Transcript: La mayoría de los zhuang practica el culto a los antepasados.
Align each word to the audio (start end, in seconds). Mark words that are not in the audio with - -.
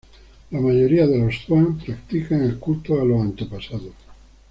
La 0.49 0.59
mayoría 0.59 1.05
de 1.05 1.19
los 1.19 1.45
zhuang 1.45 1.77
practica 1.77 2.35
el 2.35 2.57
culto 2.57 2.99
a 2.99 3.05
los 3.05 3.21
antepasados. 3.21 3.93